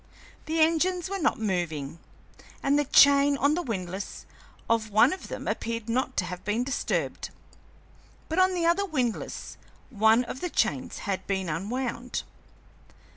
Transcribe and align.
The 0.47 0.59
engines 0.61 1.11
were 1.11 1.19
not 1.19 1.37
moving, 1.39 1.99
and 2.63 2.79
the 2.79 2.85
chain 2.85 3.37
on 3.37 3.53
the 3.53 3.61
windlass 3.61 4.25
of 4.67 4.89
one 4.89 5.13
of 5.13 5.27
them 5.27 5.47
appeared 5.47 5.87
not 5.87 6.17
to 6.17 6.25
have 6.25 6.43
been 6.43 6.63
disturbed, 6.63 7.29
but 8.27 8.39
on 8.39 8.55
the 8.55 8.65
other 8.65 8.83
windlass 8.83 9.57
one 9.91 10.23
of 10.23 10.41
the 10.41 10.49
chains 10.49 10.97
had 11.05 11.27
been 11.27 11.49
unwound. 11.49 12.23